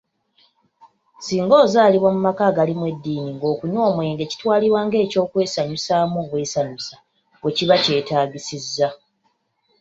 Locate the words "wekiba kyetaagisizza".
7.43-8.87